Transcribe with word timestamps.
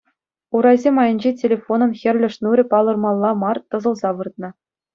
Урасем 0.55 0.95
айӗнче 1.03 1.31
телефонӑн 1.41 1.91
хӗрлӗ 1.99 2.27
шнурӗ 2.35 2.63
палӑрмалла 2.71 3.31
мар 3.41 3.57
тӑсӑлса 3.69 4.09
выртнӑ. 4.17 4.49